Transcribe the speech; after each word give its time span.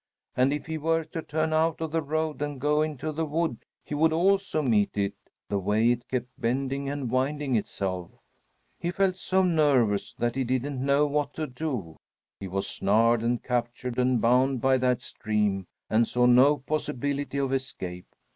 And 0.35 0.51
if 0.51 0.65
he 0.65 0.79
were 0.79 1.03
to 1.03 1.21
turn 1.21 1.53
out 1.53 1.79
of 1.79 1.91
the 1.91 2.01
road 2.01 2.41
and 2.41 2.59
go 2.59 2.81
into 2.81 3.11
the 3.11 3.23
wood, 3.23 3.59
he 3.85 3.93
would 3.93 4.11
also 4.11 4.63
meet 4.63 4.97
it, 4.97 5.13
the 5.47 5.59
way 5.59 5.91
it 5.91 6.07
kept 6.07 6.41
bending 6.41 6.89
and 6.89 7.11
winding 7.11 7.55
itself! 7.55 8.09
He 8.79 8.89
felt 8.89 9.15
so 9.15 9.43
nervous 9.43 10.13
that 10.15 10.33
he 10.33 10.43
didn't 10.43 10.83
know 10.83 11.05
what 11.05 11.35
to 11.35 11.45
do. 11.45 11.97
He 12.39 12.47
was 12.47 12.65
snared 12.67 13.21
and 13.21 13.43
captured 13.43 13.99
and 13.99 14.19
bound 14.19 14.59
by 14.59 14.79
that 14.79 15.03
stream, 15.03 15.67
and 15.87 16.07
saw 16.07 16.25
no 16.25 16.57
possibility 16.57 17.37
of 17.37 17.53
escape. 17.53 18.07